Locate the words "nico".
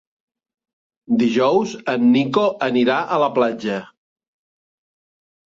2.15-2.47